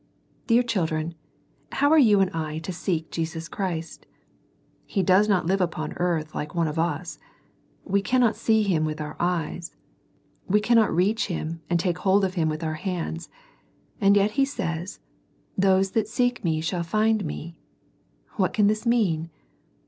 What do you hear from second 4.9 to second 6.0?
does not live upon